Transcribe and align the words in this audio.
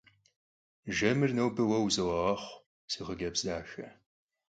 Jjemır 0.95 1.31
nobe 1.37 1.63
vue 1.67 1.79
vuzoğeğexhu, 1.83 2.55
si 2.91 2.99
xhıcebz 3.05 3.41
daxe. 3.45 3.87